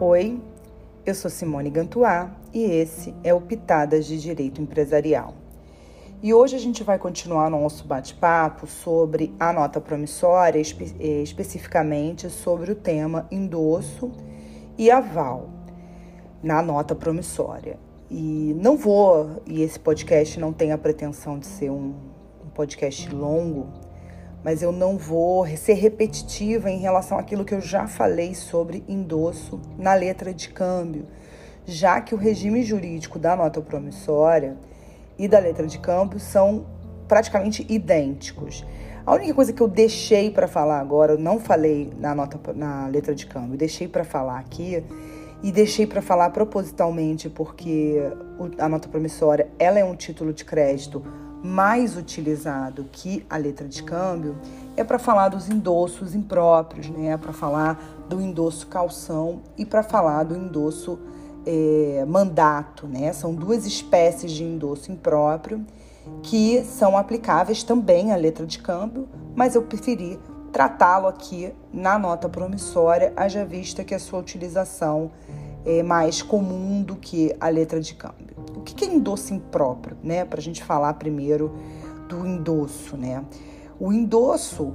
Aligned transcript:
Oi, 0.00 0.40
eu 1.04 1.12
sou 1.12 1.28
Simone 1.28 1.70
Gantuá 1.70 2.30
e 2.54 2.62
esse 2.62 3.12
é 3.24 3.34
o 3.34 3.40
Pitadas 3.40 4.06
de 4.06 4.16
Direito 4.16 4.62
Empresarial. 4.62 5.34
E 6.22 6.32
hoje 6.32 6.54
a 6.54 6.58
gente 6.60 6.84
vai 6.84 7.00
continuar 7.00 7.50
nosso 7.50 7.84
bate-papo 7.84 8.68
sobre 8.68 9.34
a 9.40 9.52
nota 9.52 9.80
promissória, 9.80 10.60
espe 10.60 10.94
eh, 11.00 11.20
especificamente 11.20 12.30
sobre 12.30 12.70
o 12.70 12.76
tema 12.76 13.26
endosso 13.28 14.12
e 14.78 14.88
aval 14.88 15.50
na 16.44 16.62
nota 16.62 16.94
promissória. 16.94 17.76
E 18.08 18.54
não 18.56 18.76
vou, 18.76 19.42
e 19.48 19.62
esse 19.62 19.80
podcast 19.80 20.38
não 20.38 20.52
tem 20.52 20.70
a 20.70 20.78
pretensão 20.78 21.40
de 21.40 21.46
ser 21.46 21.70
um, 21.70 21.92
um 22.46 22.50
podcast 22.54 23.12
longo, 23.12 23.66
mas 24.48 24.62
eu 24.62 24.72
não 24.72 24.96
vou 24.96 25.46
ser 25.58 25.74
repetitiva 25.74 26.70
em 26.70 26.78
relação 26.78 27.18
àquilo 27.18 27.44
que 27.44 27.52
eu 27.52 27.60
já 27.60 27.86
falei 27.86 28.34
sobre 28.34 28.82
endosso 28.88 29.60
na 29.76 29.92
letra 29.92 30.32
de 30.32 30.48
câmbio, 30.48 31.04
já 31.66 32.00
que 32.00 32.14
o 32.14 32.18
regime 32.18 32.62
jurídico 32.62 33.18
da 33.18 33.36
nota 33.36 33.60
promissória 33.60 34.56
e 35.18 35.28
da 35.28 35.38
letra 35.38 35.66
de 35.66 35.78
câmbio 35.78 36.18
são 36.18 36.64
praticamente 37.06 37.66
idênticos. 37.68 38.64
A 39.04 39.12
única 39.12 39.34
coisa 39.34 39.52
que 39.52 39.60
eu 39.60 39.68
deixei 39.68 40.30
para 40.30 40.48
falar 40.48 40.80
agora, 40.80 41.12
eu 41.12 41.18
não 41.18 41.38
falei 41.38 41.92
na 41.98 42.14
nota 42.14 42.40
na 42.54 42.86
letra 42.86 43.14
de 43.14 43.26
câmbio, 43.26 43.58
deixei 43.58 43.86
para 43.86 44.02
falar 44.02 44.38
aqui 44.38 44.82
e 45.42 45.52
deixei 45.52 45.86
para 45.86 46.00
falar 46.00 46.30
propositalmente 46.30 47.28
porque 47.28 47.96
a 48.56 48.66
nota 48.66 48.88
promissória 48.88 49.50
ela 49.58 49.78
é 49.78 49.84
um 49.84 49.94
título 49.94 50.32
de 50.32 50.46
crédito 50.46 51.04
mais 51.42 51.96
utilizado 51.96 52.86
que 52.90 53.24
a 53.28 53.36
letra 53.36 53.66
de 53.66 53.82
câmbio 53.82 54.36
é 54.76 54.82
para 54.82 54.98
falar 54.98 55.28
dos 55.28 55.48
endossos 55.48 56.14
impróprios, 56.14 56.88
né? 56.88 57.16
Para 57.16 57.32
falar 57.32 57.80
do 58.08 58.20
endosso 58.20 58.66
calção 58.66 59.42
e 59.56 59.64
para 59.64 59.82
falar 59.82 60.24
do 60.24 60.36
endosso 60.36 60.98
é, 61.46 62.04
mandato, 62.06 62.86
né? 62.86 63.12
São 63.12 63.34
duas 63.34 63.66
espécies 63.66 64.32
de 64.32 64.44
endosso 64.44 64.90
impróprio 64.90 65.64
que 66.22 66.64
são 66.64 66.96
aplicáveis 66.96 67.62
também 67.62 68.12
à 68.12 68.16
letra 68.16 68.46
de 68.46 68.58
câmbio, 68.58 69.08
mas 69.36 69.54
eu 69.54 69.62
preferi 69.62 70.18
tratá-lo 70.52 71.06
aqui 71.06 71.52
na 71.72 71.98
nota 71.98 72.28
promissória, 72.28 73.12
haja 73.16 73.44
vista 73.44 73.84
que 73.84 73.94
a 73.94 73.98
sua 73.98 74.18
utilização 74.18 75.10
é 75.64 75.82
mais 75.82 76.22
comum 76.22 76.82
do 76.82 76.96
que 76.96 77.34
a 77.38 77.48
letra 77.48 77.80
de 77.80 77.94
câmbio. 77.94 78.27
Que 78.74 78.84
é 78.84 78.88
endosso 78.88 79.34
impróprio, 79.34 79.96
né? 80.02 80.24
Para 80.24 80.38
a 80.38 80.42
gente 80.42 80.62
falar 80.62 80.94
primeiro 80.94 81.54
do 82.08 82.26
endosso, 82.26 82.96
né? 82.96 83.24
O 83.78 83.92
endosso 83.92 84.74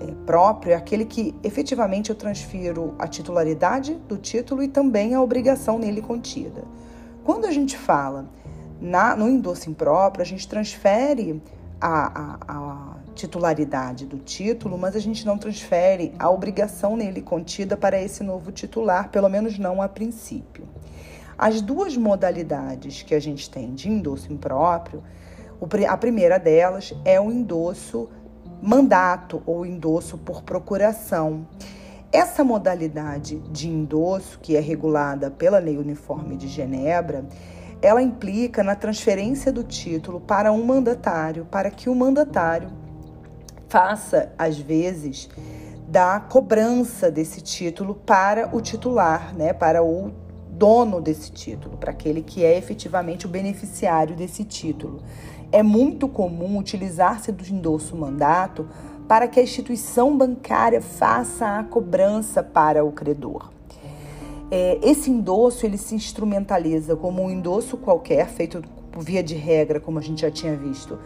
é, 0.00 0.06
próprio 0.24 0.72
é 0.72 0.76
aquele 0.76 1.04
que 1.04 1.34
efetivamente 1.42 2.10
eu 2.10 2.16
transfiro 2.16 2.94
a 2.98 3.06
titularidade 3.06 3.94
do 4.08 4.16
título 4.16 4.62
e 4.62 4.68
também 4.68 5.14
a 5.14 5.20
obrigação 5.20 5.78
nele 5.78 6.00
contida. 6.00 6.64
Quando 7.24 7.46
a 7.46 7.50
gente 7.50 7.76
fala 7.76 8.26
na, 8.80 9.16
no 9.16 9.28
endosso 9.28 9.68
impróprio, 9.68 10.22
a 10.22 10.26
gente 10.26 10.46
transfere 10.46 11.42
a, 11.80 12.20
a, 12.20 12.38
a 12.48 12.96
titularidade 13.14 14.06
do 14.06 14.18
título, 14.18 14.78
mas 14.78 14.94
a 14.94 15.00
gente 15.00 15.26
não 15.26 15.36
transfere 15.36 16.14
a 16.18 16.30
obrigação 16.30 16.96
nele 16.96 17.20
contida 17.20 17.76
para 17.76 18.00
esse 18.00 18.22
novo 18.22 18.52
titular, 18.52 19.10
pelo 19.10 19.28
menos 19.28 19.58
não 19.58 19.82
a 19.82 19.88
princípio. 19.88 20.64
As 21.38 21.60
duas 21.60 21.96
modalidades 21.96 23.04
que 23.04 23.14
a 23.14 23.20
gente 23.20 23.48
tem 23.48 23.72
de 23.72 23.88
endosso 23.88 24.32
impróprio, 24.32 25.04
a 25.88 25.96
primeira 25.96 26.36
delas 26.36 26.92
é 27.04 27.20
o 27.20 27.30
endosso 27.30 28.08
mandato 28.60 29.40
ou 29.46 29.64
endosso 29.64 30.18
por 30.18 30.42
procuração. 30.42 31.46
Essa 32.10 32.42
modalidade 32.42 33.38
de 33.52 33.68
endosso, 33.68 34.40
que 34.40 34.56
é 34.56 34.60
regulada 34.60 35.30
pela 35.30 35.60
Lei 35.60 35.78
Uniforme 35.78 36.36
de 36.36 36.48
Genebra, 36.48 37.24
ela 37.80 38.02
implica 38.02 38.64
na 38.64 38.74
transferência 38.74 39.52
do 39.52 39.62
título 39.62 40.18
para 40.18 40.50
um 40.50 40.64
mandatário, 40.64 41.44
para 41.44 41.70
que 41.70 41.88
o 41.88 41.94
mandatário 41.94 42.72
faça, 43.68 44.32
às 44.36 44.58
vezes, 44.58 45.28
da 45.86 46.18
cobrança 46.18 47.12
desse 47.12 47.40
título 47.40 47.94
para 47.94 48.48
o 48.52 48.60
titular, 48.60 49.32
né, 49.36 49.52
para 49.52 49.84
o 49.84 50.10
dono 50.58 51.00
desse 51.00 51.30
título, 51.30 51.76
para 51.76 51.92
aquele 51.92 52.20
que 52.20 52.44
é 52.44 52.58
efetivamente 52.58 53.26
o 53.26 53.28
beneficiário 53.28 54.16
desse 54.16 54.44
título. 54.44 55.00
É 55.52 55.62
muito 55.62 56.08
comum 56.08 56.58
utilizar-se 56.58 57.30
do 57.30 57.44
endosso 57.44 57.96
mandato 57.96 58.68
para 59.06 59.28
que 59.28 59.40
a 59.40 59.42
instituição 59.42 60.18
bancária 60.18 60.82
faça 60.82 61.58
a 61.58 61.64
cobrança 61.64 62.42
para 62.42 62.84
o 62.84 62.92
credor. 62.92 63.50
É, 64.50 64.78
esse 64.82 65.10
endosso 65.10 65.64
ele 65.64 65.78
se 65.78 65.94
instrumentaliza 65.94 66.96
como 66.96 67.22
um 67.22 67.30
endosso 67.30 67.76
qualquer, 67.76 68.26
feito 68.28 68.62
via 68.98 69.22
de 69.22 69.34
regra, 69.34 69.78
como 69.78 69.98
a 69.98 70.02
gente 70.02 70.22
já 70.22 70.30
tinha 70.30 70.56
visto, 70.56 70.98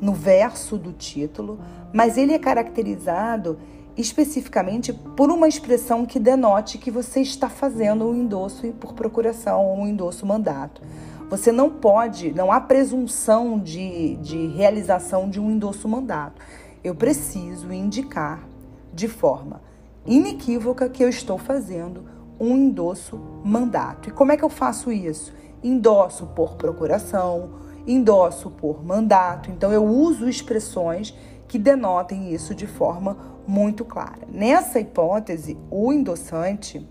no 0.00 0.12
verso 0.12 0.78
do 0.78 0.92
título, 0.92 1.58
mas 1.92 2.16
ele 2.16 2.32
é 2.32 2.38
caracterizado 2.38 3.58
especificamente 3.96 4.92
por 4.92 5.30
uma 5.30 5.48
expressão 5.48 6.06
que 6.06 6.18
denote 6.18 6.78
que 6.78 6.90
você 6.90 7.20
está 7.20 7.48
fazendo 7.48 8.06
um 8.06 8.14
endosso 8.14 8.66
por 8.72 8.92
procuração 8.94 9.64
ou 9.66 9.78
um 9.78 9.86
endosso 9.86 10.24
mandato. 10.26 10.82
Você 11.28 11.52
não 11.52 11.70
pode, 11.70 12.32
não 12.32 12.50
há 12.50 12.60
presunção 12.60 13.58
de, 13.58 14.16
de 14.16 14.48
realização 14.48 15.28
de 15.28 15.38
um 15.40 15.50
endosso 15.50 15.88
mandato. 15.88 16.40
Eu 16.82 16.94
preciso 16.94 17.72
indicar 17.72 18.46
de 18.92 19.06
forma 19.06 19.62
inequívoca 20.06 20.88
que 20.88 21.04
eu 21.04 21.08
estou 21.08 21.38
fazendo 21.38 22.04
um 22.38 22.56
endosso 22.56 23.20
mandato. 23.44 24.08
E 24.08 24.12
como 24.12 24.32
é 24.32 24.36
que 24.36 24.44
eu 24.44 24.48
faço 24.48 24.90
isso? 24.90 25.32
Endosso 25.62 26.26
por 26.28 26.54
procuração, 26.54 27.50
endosso 27.86 28.50
por 28.50 28.84
mandato. 28.84 29.50
Então 29.50 29.72
eu 29.72 29.84
uso 29.84 30.28
expressões 30.28 31.14
que 31.50 31.58
denotem 31.58 32.32
isso 32.32 32.54
de 32.54 32.64
forma 32.64 33.42
muito 33.44 33.84
clara. 33.84 34.20
Nessa 34.32 34.78
hipótese, 34.78 35.58
o 35.68 35.92
endossante, 35.92 36.88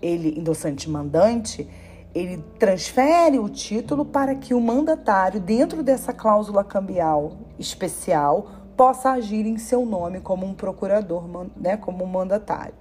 ele 0.00 0.30
endossante 0.40 0.88
mandante, 0.88 1.68
ele 2.14 2.42
transfere 2.58 3.38
o 3.38 3.50
título 3.50 4.06
para 4.06 4.34
que 4.34 4.54
o 4.54 4.60
mandatário, 4.62 5.38
dentro 5.38 5.82
dessa 5.82 6.10
cláusula 6.10 6.64
cambial 6.64 7.36
especial, 7.58 8.48
possa 8.74 9.10
agir 9.10 9.44
em 9.44 9.58
seu 9.58 9.84
nome 9.84 10.20
como 10.20 10.46
um 10.46 10.54
procurador, 10.54 11.28
né, 11.54 11.76
como 11.76 12.02
um 12.02 12.08
mandatário. 12.08 12.72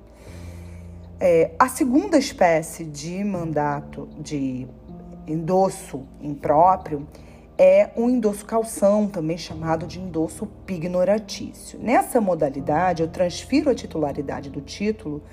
É, 1.20 1.52
a 1.60 1.68
segunda 1.68 2.18
espécie 2.18 2.86
de 2.86 3.22
mandato 3.22 4.08
de 4.18 4.66
endosso 5.28 6.06
impróprio 6.22 7.06
é 7.58 7.90
um 7.96 8.10
endosso 8.10 8.46
calção, 8.46 9.08
também 9.08 9.38
chamado 9.38 9.88
de 9.88 10.00
endosso 10.00 10.46
pignoratício. 10.66 11.80
Nessa 11.80 12.20
modalidade, 12.20 13.02
eu 13.02 13.08
transfiro 13.08 13.70
a 13.70 13.76
titularidade 13.76 14.50
do 14.50 14.62
título 14.62 15.24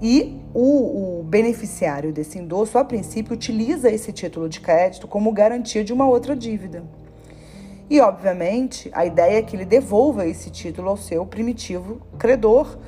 e 0.00 0.38
o, 0.52 1.20
o, 1.20 1.22
beneficiário 1.22 2.12
desse 2.12 2.38
endosso, 2.38 2.78
a 2.78 2.84
princípio, 2.84 3.32
utiliza 3.32 3.90
esse 3.90 4.12
título 4.12 4.48
de 4.48 4.60
crédito 4.60 5.08
como 5.08 5.32
garantia 5.32 5.82
de 5.82 5.92
uma 5.92 6.06
outra 6.06 6.36
dívida. 6.36 6.84
E, 7.88 8.00
obviamente, 8.00 8.90
a 8.92 9.04
ideia 9.04 9.38
é 9.38 9.42
que 9.42 9.56
ele 9.56 9.64
devolva 9.64 10.26
esse 10.26 10.50
título 10.50 10.88
ao 10.88 10.96
seu 10.96 11.24
primitivo 11.26 12.00
credor, 12.18 12.78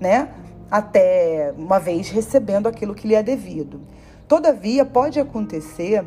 né? 0.00 0.28
até 0.72 1.52
uma 1.58 1.78
vez 1.78 2.08
recebendo 2.08 2.66
aquilo 2.66 2.94
que 2.94 3.06
lhe 3.06 3.14
é 3.14 3.22
devido. 3.22 3.82
Todavia, 4.26 4.86
pode 4.86 5.20
acontecer 5.20 6.02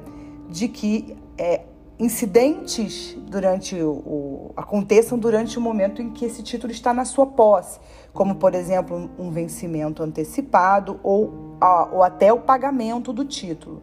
de 0.49 0.67
que 0.67 1.15
é, 1.37 1.61
incidentes 1.97 3.17
durante 3.27 3.75
o, 3.75 3.91
o, 3.91 4.51
aconteçam 4.55 5.17
durante 5.17 5.57
o 5.57 5.61
momento 5.61 6.01
em 6.01 6.09
que 6.09 6.25
esse 6.25 6.43
título 6.43 6.71
está 6.71 6.93
na 6.93 7.05
sua 7.05 7.25
posse, 7.25 7.79
como 8.13 8.35
por 8.35 8.53
exemplo 8.53 9.09
um 9.17 9.31
vencimento 9.31 10.03
antecipado 10.03 10.99
ou, 11.01 11.57
a, 11.59 11.85
ou 11.91 12.03
até 12.03 12.33
o 12.33 12.39
pagamento 12.39 13.13
do 13.13 13.23
título. 13.23 13.81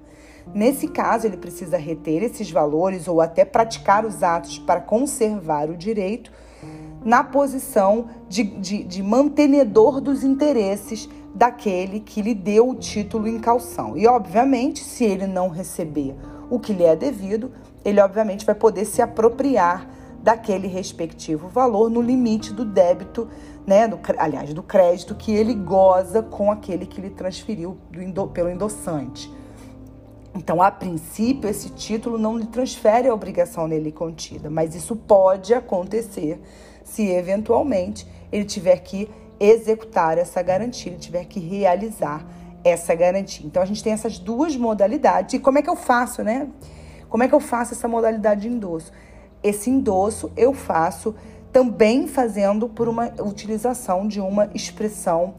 Nesse 0.55 0.89
caso, 0.89 1.27
ele 1.27 1.37
precisa 1.37 1.77
reter 1.77 2.23
esses 2.23 2.51
valores 2.51 3.07
ou 3.07 3.21
até 3.21 3.45
praticar 3.45 4.05
os 4.05 4.23
atos 4.23 4.59
para 4.59 4.81
conservar 4.81 5.71
o 5.71 5.77
direito 5.77 6.33
na 7.05 7.25
posição 7.25 8.07
de, 8.29 8.45
de, 8.45 8.85
de 8.85 9.03
mantenedor 9.03 10.01
dos 10.01 10.23
interesses 10.23 11.09
daquele 11.35 12.01
que 12.01 12.21
lhe 12.21 12.35
deu 12.35 12.69
o 12.69 12.75
título 12.75 13.27
em 13.27 13.39
calção. 13.39 13.97
E, 13.97 14.07
obviamente, 14.07 14.85
se 14.85 15.05
ele 15.05 15.27
não 15.27 15.49
receber 15.49 16.15
o 16.51 16.59
que 16.59 16.73
lhe 16.73 16.85
é 16.85 16.95
devido, 16.95 17.51
ele, 17.85 18.01
obviamente, 18.01 18.45
vai 18.45 18.55
poder 18.55 18.85
se 18.85 19.03
apropriar 19.03 19.89
daquele 20.23 20.69
respectivo 20.69 21.49
valor 21.49 21.91
no 21.91 22.01
limite 22.01 22.53
do 22.53 22.65
débito, 22.65 23.29
né, 23.67 23.91
aliás, 24.19 24.55
do 24.55 24.63
crédito 24.63 25.15
que 25.15 25.33
ele 25.33 25.55
goza 25.55 26.23
com 26.23 26.51
aquele 26.51 26.87
que 26.87 27.01
lhe 27.01 27.11
transferiu 27.11 27.77
do, 28.13 28.29
pelo 28.29 28.49
endossante. 28.49 29.33
Então, 30.35 30.63
a 30.63 30.71
princípio, 30.71 31.51
esse 31.51 31.71
título 31.71 32.17
não 32.17 32.39
lhe 32.39 32.47
transfere 32.47 33.09
a 33.09 33.15
obrigação 33.15 33.69
nele 33.69 33.93
contida, 33.93 34.49
mas 34.49 34.75
isso 34.75 34.97
pode 34.97 35.53
acontecer 35.53 36.41
se 36.85 37.09
eventualmente 37.09 38.07
ele 38.31 38.45
tiver 38.45 38.79
que 38.79 39.11
executar 39.39 40.17
essa 40.19 40.41
garantia, 40.41 40.93
ele 40.93 41.01
tiver 41.01 41.25
que 41.25 41.39
realizar 41.39 42.25
essa 42.65 42.95
garantia. 42.95 43.45
Então 43.45 43.63
a 43.63 43.67
gente 43.67 43.83
tem 43.83 43.93
essas 43.93 44.19
duas 44.19 44.57
modalidades. 44.57 45.35
E 45.35 45.39
como 45.39 45.59
é 45.59 45.63
que 45.63 45.69
eu 45.69 45.77
faço, 45.77 46.23
né? 46.23 46.49
Como 47.13 47.23
é 47.23 47.29
que 47.29 47.35
eu 47.35 47.41
faço 47.41 47.75
essa 47.75 47.87
modalidade 47.87 48.41
de 48.41 48.49
endosso? 48.49 48.91
Esse 49.43 49.69
endosso 49.69 50.33
eu 50.35 50.55
faço 50.55 51.15
também 51.53 52.07
fazendo 52.07 52.71
por 52.71 52.89
uma 52.89 53.13
utilização 53.21 54.09
de 54.09 54.19
uma 54.19 54.49
expressão 54.55 55.35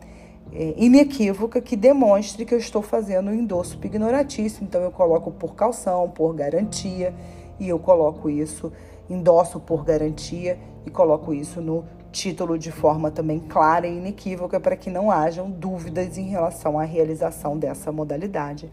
é, 0.53 0.75
inequívoca 0.77 1.59
que 1.59 1.75
demonstre 1.75 2.45
que 2.45 2.53
eu 2.53 2.59
estou 2.59 2.83
fazendo 2.83 3.31
o 3.31 3.33
endosso 3.33 3.79
pignoratício. 3.79 4.63
Então 4.63 4.83
eu 4.83 4.91
coloco 4.91 5.31
por 5.31 5.55
calção, 5.55 6.07
por 6.11 6.35
garantia, 6.35 7.11
e 7.59 7.69
eu 7.69 7.79
coloco 7.79 8.29
isso, 8.29 8.71
endosso 9.09 9.59
por 9.59 9.83
garantia 9.83 10.59
e 10.85 10.91
coloco 10.91 11.33
isso 11.33 11.59
no 11.59 11.85
título 12.11 12.55
de 12.55 12.71
forma 12.71 13.09
também 13.09 13.39
clara 13.39 13.87
e 13.87 13.97
inequívoca 13.97 14.59
para 14.59 14.75
que 14.75 14.91
não 14.91 15.09
hajam 15.09 15.49
dúvidas 15.49 16.19
em 16.19 16.27
relação 16.27 16.77
à 16.77 16.83
realização 16.83 17.57
dessa 17.57 17.91
modalidade 17.91 18.71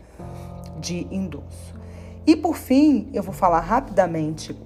de 0.78 1.06
endosso. 1.10 1.80
E 2.26 2.36
por 2.36 2.56
fim, 2.56 3.08
eu 3.12 3.22
vou 3.22 3.32
falar 3.32 3.60
rapidamente 3.60 4.56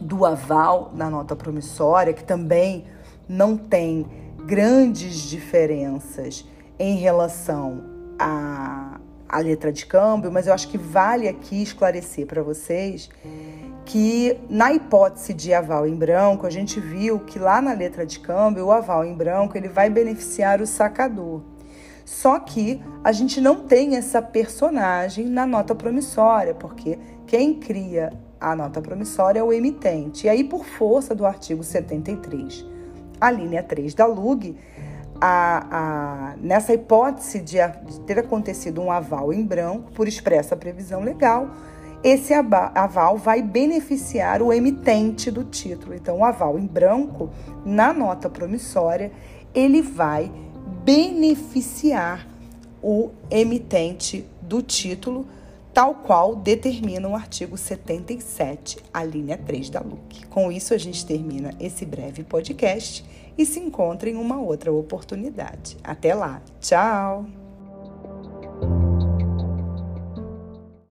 do 0.00 0.24
aval 0.24 0.92
na 0.94 1.10
nota 1.10 1.34
promissória, 1.34 2.12
que 2.12 2.24
também 2.24 2.84
não 3.28 3.56
tem 3.56 4.06
grandes 4.46 5.28
diferenças 5.28 6.46
em 6.78 6.96
relação 6.96 7.84
à, 8.18 9.00
à 9.28 9.38
letra 9.40 9.72
de 9.72 9.84
câmbio, 9.84 10.30
mas 10.30 10.46
eu 10.46 10.54
acho 10.54 10.68
que 10.68 10.78
vale 10.78 11.28
aqui 11.28 11.62
esclarecer 11.62 12.26
para 12.26 12.42
vocês 12.42 13.10
que 13.84 14.38
na 14.50 14.70
hipótese 14.72 15.32
de 15.32 15.54
aval 15.54 15.86
em 15.86 15.94
branco, 15.94 16.46
a 16.46 16.50
gente 16.50 16.78
viu 16.78 17.20
que 17.20 17.38
lá 17.38 17.60
na 17.62 17.72
letra 17.72 18.04
de 18.04 18.20
câmbio, 18.20 18.66
o 18.66 18.72
aval 18.72 19.02
em 19.02 19.14
branco 19.14 19.56
ele 19.56 19.68
vai 19.68 19.88
beneficiar 19.88 20.60
o 20.60 20.66
sacador. 20.66 21.40
Só 22.08 22.40
que 22.40 22.82
a 23.04 23.12
gente 23.12 23.38
não 23.38 23.56
tem 23.66 23.94
essa 23.94 24.22
personagem 24.22 25.26
na 25.26 25.44
nota 25.44 25.74
promissória, 25.74 26.54
porque 26.54 26.98
quem 27.26 27.52
cria 27.52 28.10
a 28.40 28.56
nota 28.56 28.80
promissória 28.80 29.40
é 29.40 29.42
o 29.42 29.52
emitente. 29.52 30.26
E 30.26 30.30
aí, 30.30 30.42
por 30.42 30.64
força 30.64 31.14
do 31.14 31.26
artigo 31.26 31.62
73, 31.62 32.64
a 33.20 33.30
linha 33.30 33.62
3 33.62 33.92
da 33.92 34.06
LUG, 34.06 34.56
a, 35.20 35.66
a, 36.30 36.36
nessa 36.38 36.72
hipótese 36.72 37.40
de, 37.40 37.58
de 37.84 38.00
ter 38.00 38.18
acontecido 38.18 38.80
um 38.80 38.90
aval 38.90 39.30
em 39.30 39.44
branco 39.44 39.92
por 39.92 40.08
expressa 40.08 40.56
previsão 40.56 41.02
legal, 41.02 41.50
esse 42.02 42.32
aval 42.32 43.18
vai 43.18 43.42
beneficiar 43.42 44.40
o 44.40 44.50
emitente 44.50 45.30
do 45.30 45.44
título. 45.44 45.94
Então, 45.94 46.20
o 46.20 46.24
aval 46.24 46.58
em 46.58 46.66
branco, 46.66 47.28
na 47.66 47.92
nota 47.92 48.30
promissória, 48.30 49.12
ele 49.54 49.82
vai 49.82 50.32
beneficiar 50.88 52.26
o 52.82 53.10
emitente 53.30 54.24
do 54.40 54.62
título, 54.62 55.28
tal 55.74 55.96
qual 55.96 56.34
determina 56.34 57.06
o 57.06 57.14
artigo 57.14 57.58
77, 57.58 58.78
a 58.90 59.04
linha 59.04 59.36
3 59.36 59.68
da 59.68 59.80
LUC. 59.80 60.24
Com 60.28 60.50
isso, 60.50 60.72
a 60.72 60.78
gente 60.78 61.04
termina 61.04 61.52
esse 61.60 61.84
breve 61.84 62.24
podcast 62.24 63.04
e 63.36 63.44
se 63.44 63.60
encontra 63.60 64.08
em 64.08 64.16
uma 64.16 64.40
outra 64.40 64.72
oportunidade. 64.72 65.76
Até 65.84 66.14
lá. 66.14 66.40
Tchau! 66.58 67.37